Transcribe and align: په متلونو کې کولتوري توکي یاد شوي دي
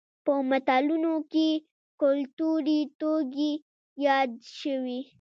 په 0.25 0.33
متلونو 0.49 1.13
کې 1.31 1.47
کولتوري 2.01 2.79
توکي 2.99 3.51
یاد 4.05 4.31
شوي 4.59 4.99
دي 4.99 5.01